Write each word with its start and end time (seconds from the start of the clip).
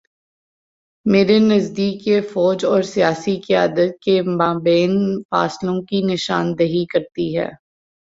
میرے 1.05 1.37
نزدیک 1.39 2.07
یہ 2.07 2.21
فوج 2.21 2.65
اور 2.65 2.81
سیاسی 2.83 3.35
قیادت 3.47 3.99
کے 4.01 4.21
مابین 4.37 4.93
فاصلوں 5.29 5.81
کی 5.81 6.01
نشان 6.03 6.57
دہی 6.59 6.85
کرتی 6.85 7.27
ہے۔ 7.37 7.49